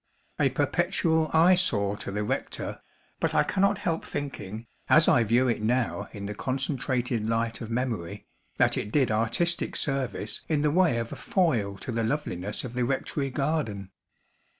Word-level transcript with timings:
A 0.39 0.49
perpetual 0.49 1.29
eyesore 1.31 1.95
to 1.97 2.09
the 2.09 2.23
rector; 2.23 2.81
but 3.19 3.35
I 3.35 3.43
cannot 3.43 3.77
help 3.77 4.03
thinking, 4.03 4.65
as 4.89 5.07
I 5.07 5.23
view 5.23 5.47
it 5.47 5.61
now 5.61 6.09
in 6.11 6.25
the 6.25 6.33
concentrated 6.33 7.23
light 7.29 7.61
of 7.61 7.69
memory, 7.69 8.25
that 8.57 8.77
it 8.77 8.91
did 8.91 9.11
artistic 9.11 9.75
service 9.75 10.41
in 10.49 10.63
the 10.63 10.71
way 10.71 10.97
of 10.97 11.13
a 11.13 11.15
foil 11.15 11.77
to 11.77 11.91
the 11.91 12.03
loveliness 12.03 12.63
of 12.63 12.73
the 12.73 12.83
rectory 12.83 13.29
garden. 13.29 13.91